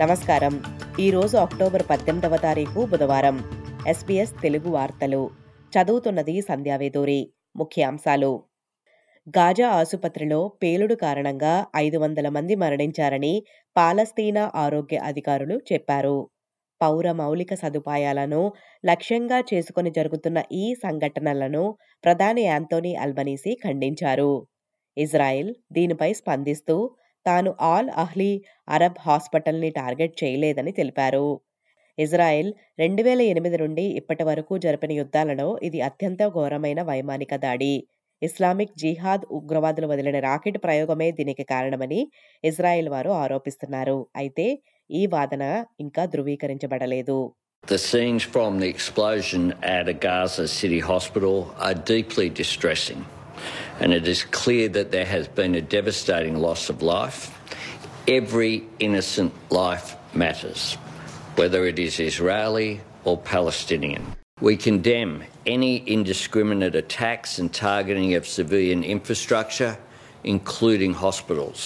నమస్కారం. 0.00 0.62
ఈరోజు 1.00 1.36
అక్టోబర్ 1.36 1.82
పద్దెనిమిదవ 1.90 2.36
తారీఖు 2.36 2.86
బుధవారం. 2.86 3.44
ఎస్బీఎస్ 3.86 4.42
తెలుగు 4.42 4.70
వార్తలు. 4.70 5.30
చదువుతున్నది 5.70 6.40
సంధ్యావేదూరి 6.40 7.32
ముఖ్యాంశాలు. 7.56 8.44
గాజా 9.28 9.68
ఆసుపత్రిలో 9.68 10.48
పేలుడు 10.48 10.94
కారణంగా 10.94 11.66
ఐదు 11.76 11.98
వందల 11.98 12.28
మంది 12.28 12.54
మరణించారని 12.54 13.42
పాలస్తీనా 13.76 14.52
ఆరోగ్య 14.54 14.96
అధికారులు 14.96 15.60
చెప్పారు. 15.72 16.30
పౌర 16.82 17.12
మౌలిక 17.12 17.54
సదుపాయాలను 17.54 18.52
లక్ష్యంగా 18.86 19.44
చేసుకుని 19.54 19.90
జరుగుతున్న 19.90 20.42
ఈ 20.52 20.74
సంఘటనలను 20.74 21.76
ప్రధాని 22.04 22.42
యాంతోనీ 22.42 22.94
అల్బనీసీ 22.94 23.58
ఖండించారు. 23.64 24.46
ఇజ్రాయెల్ 24.98 25.54
దీనిపై 25.72 26.12
స్పందిస్తూ 26.12 26.96
తాను 27.28 27.50
ఆల్ 27.70 27.90
అహ్లీ 28.04 28.30
అరబ్ 28.76 29.00
హాస్పిటల్ని 29.06 29.70
టార్గెట్ 29.80 30.16
చేయలేదని 30.22 30.72
తెలిపారు. 30.78 31.26
ఇజ్రాయెల్ 31.98 32.50
రెండు 32.78 33.02
వేల 33.02 33.20
ఎనిమిది 33.32 33.58
నుండి 33.62 33.84
ఇప్పటి 34.00 34.24
వరకు 34.28 34.54
జరిపిన 34.64 34.92
యుద్ధాలలో 35.00 35.48
ఇది 35.68 35.78
అత్యంత 35.80 36.22
ఘోరమైన 36.36 36.80
వైమానిక 36.90 37.34
దాడి. 37.44 37.74
ఇస్లామిక్ 38.22 38.76
జిహాద్ 38.82 39.24
ఉగ్రవాదులు 39.38 39.86
వదిలిన 39.92 40.18
రాకెట్ 40.28 40.58
ప్రయోగమే 40.64 41.08
దీనికి 41.18 41.44
కారణమని 41.52 42.00
ఇజ్రాయెల్ 42.44 42.88
వారు 42.94 43.10
ఆరోపిస్తున్నారు. 43.22 43.98
అయితే 44.22 44.46
ఈ 44.90 45.02
వాదన 45.16 45.44
ఇంకా 45.86 46.04
ధృవీకరించబడలేదు. 46.14 47.18
The 47.64 47.78
scenes 47.90 48.24
from 48.34 48.52
the 48.62 48.68
explosion 48.74 49.44
at 49.76 49.86
a 49.92 49.96
Gaza 50.04 50.44
City 50.58 50.78
hospital 50.90 51.36
are 51.66 51.76
deeply 51.92 52.26
distressing, 52.40 53.00
and 53.80 53.92
it 53.92 54.06
is 54.06 54.20
clear 54.40 54.68
that 54.68 54.90
there 54.90 55.04
has 55.06 55.26
been 55.30 55.54
a 55.54 55.64
devastating 55.76 56.36
loss 56.36 56.62
of 56.72 56.82
life. 56.96 57.18
Every 58.08 58.52
innocent 58.78 59.32
life 59.52 59.88
matters, 60.14 60.62
whether 61.36 61.60
it 61.66 61.78
is 61.78 61.94
Israeli 62.00 62.70
or 63.04 63.14
Palestinian. 63.34 64.04
We 64.40 64.54
condemn 64.58 65.12
any 65.46 65.74
indiscriminate 65.96 66.74
attacks 66.74 67.38
and 67.40 67.48
targeting 67.66 68.14
of 68.14 68.26
civilian 68.28 68.80
infrastructure, 68.96 69.72
including 70.24 70.92
hospitals. 71.04 71.60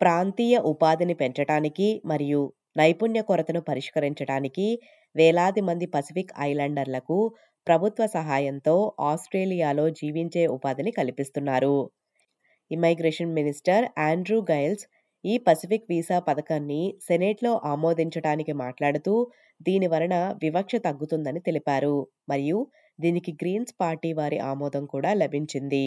ప్రాంతీయ 0.00 0.56
ఉపాధిని 0.70 1.14
పెంచటానికి 1.22 1.88
మరియు 2.10 2.40
నైపుణ్య 2.80 3.20
కొరతను 3.28 3.60
పరిష్కరించడానికి 3.70 4.66
వేలాది 5.14 5.62
మంది 5.68 5.86
Pacific 5.94 6.32
ఐలాండర్లకు 6.48 7.16
ప్రభుత్వ 7.66 8.02
సహాయంతో 8.16 8.74
ఆస్ట్రేలియాలో 9.10 9.86
జీవించే 10.00 10.42
ఉపాధిని 10.56 10.92
కల్పిస్తున్నారు. 10.92 11.76
ఇమైగ్రేషన్ 12.70 13.34
మినిస్టర్ 13.34 13.84
ఆండ్రూ 14.08 14.38
గైల్స్ 14.50 14.84
ఈ 15.24 15.34
పసిఫిక్ 15.46 15.88
వీసా 15.90 16.18
పథకాన్ని 16.20 16.82
సెనేట్లో 17.08 17.52
ఆమోదించడానికి 17.64 18.52
మాట్లాడుతూ 18.64 19.14
దీని 19.60 19.86
వలన 19.86 20.16
వివక్ష 20.42 20.74
తగ్గుతుందని 20.86 21.40
తెలిపారు. 21.40 21.96
మరియు 22.28 22.58
దీనికి 22.98 23.32
గ్రీన్స్ 23.42 23.74
పార్టీ 23.80 24.12
వారి 24.12 24.38
ఆమోదం 24.50 24.84
కూడా 24.86 25.12
లభించింది. 25.14 25.86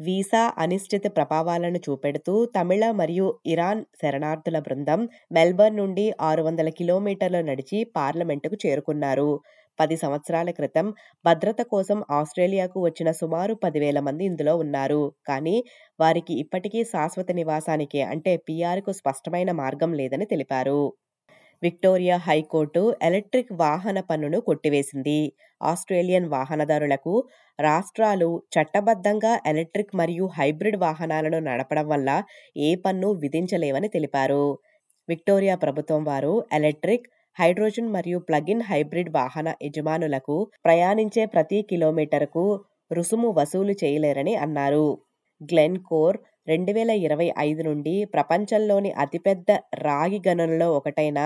వీసా 0.00 0.42
అనిశ్చిత 0.58 1.06
ప్రభావాలను 1.16 1.80
చూపెడుతూ 1.86 2.34
తమిళ 2.56 2.84
మరియు 2.90 3.26
ఇరాన్ 3.46 3.82
శరణార్థుల 4.00 4.58
బృందం 4.58 5.00
మెల్బర్న్ 5.32 5.76
నుండి 5.76 6.06
ఆరు 6.20 6.42
వందల 6.42 6.68
కిలోమీటర్లు 6.78 7.40
నడిచి 7.40 7.78
పార్లమెంటుకు 7.96 8.56
చేరుకున్నారు. 8.64 9.30
పది 9.80 9.96
సంవత్సరాల 9.96 10.50
క్రితం 10.50 10.86
భద్రత 11.24 11.60
కోసం 11.70 11.98
ఆస్ట్రేలియాకు 12.10 12.78
వచ్చిన 12.84 13.10
సుమారు 13.12 13.54
పదివేల 13.64 14.00
మంది 14.00 14.24
ఇందులో 14.24 14.54
ఉన్నారు. 14.56 15.02
కానీ 15.26 15.56
వారికి 15.98 16.34
ఇప్పటికీ 16.40 16.82
శాశ్వత 16.84 17.30
నివాసానికి 17.32 18.02
అంటే 18.06 18.34
పీఆర్కు 18.48 18.92
స్పష్టమైన 18.92 19.50
మార్గం 19.62 19.92
లేదని 19.94 20.26
తెలిపారు. 20.26 20.80
విక్టోరియా 21.62 22.16
హైకోర్టు 22.18 22.82
ఎలక్ట్రిక్ 23.02 23.52
వాహన 23.60 23.98
పన్నును 24.00 24.38
కొట్టివేసింది. 24.40 25.18
ఆస్ట్రేలియన్ 25.62 26.28
వాహనదారులకు 26.28 27.14
రాష్ట్రాలు 27.58 28.28
చట్టబద్ధంగా 28.54 29.32
ఎలక్ట్రిక్ 29.46 29.92
మరియు 29.94 30.26
హైబ్రిడ్ 30.38 30.78
వాహనాలను 30.80 31.38
నడపడం 31.40 31.86
వల్ల 31.88 32.10
ఏ 32.60 32.70
పన్ను 32.84 33.10
విధించలేవని 33.22 33.88
తెలిపారు. 33.88 34.44
విక్టోరియా 35.08 35.56
ప్రభుత్వం 35.56 36.02
వారు 36.04 36.34
ఎలక్ట్రిక్ 36.52 37.06
హైడ్రోజన్ 37.36 37.88
మరియు 37.94 38.18
ప్లగిన్ 38.28 38.62
హైబ్రిడ్ 38.62 39.10
వాహన 39.14 39.48
యజమానులకు 39.64 40.36
ప్రయాణించే 40.64 41.22
ప్రతి 41.26 41.58
కిలోమీటర్కు 41.70 42.44
రుసుము 42.90 43.28
వసూలు 43.38 43.74
చేయలేరని 43.82 44.34
అన్నారు. 44.36 44.86
గ్లెన్ 45.40 45.78
కోర్ 45.88 46.16
రెండు 46.48 46.72
వేల 46.72 46.92
ఇరవై 47.06 47.28
ఐదు 47.44 47.62
నుండి 47.62 47.94
ప్రపంచంలోని 48.14 48.90
అతిపెద్ద 49.04 49.48
రాగి 49.82 50.20
గనులలో 50.26 50.68
ఒకటైన 50.78 51.20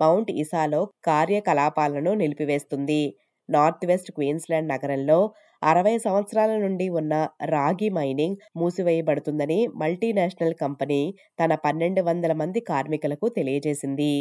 మౌంట్ 0.00 0.30
ఇసాలో 0.42 0.80
కార్యకలాపాలను 1.04 2.12
నిలిపివేస్తుంది. 2.14 3.02
నార్త్ 3.48 3.86
వెస్ట్ 3.86 4.10
క్వీన్స్లాండ్ 4.16 4.72
నగరంలో 4.72 5.18
అరవై 5.62 5.94
సంవత్సరాల 5.98 6.52
నుండి 6.64 6.88
ఉన్న 7.00 7.14
రాగి 7.54 7.90
మైనింగ్ 7.98 8.36
మూసివేయబడుతుందని 8.56 9.60
మల్టీనేషనల్ 9.82 10.60
కంపెనీ 10.64 11.02
తన 11.38 11.52
పన్నెండు 11.66 12.02
వందల 12.02 12.32
మంది 12.42 12.62
కార్మికులకు 12.70 13.28
తెలియజేసింది. 13.38 14.12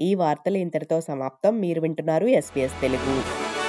ఈ 0.00 0.14
వార్తలు 0.14 0.56
ఇంతటితో 0.56 1.00
సమాప్తం. 1.00 1.60
మీరు 1.60 1.80
వింటున్నారు 1.80 2.26
ఎస్పీఎస్ 2.26 2.80
తెలుగు. 2.80 3.61